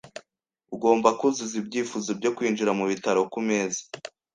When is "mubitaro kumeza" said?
2.77-3.81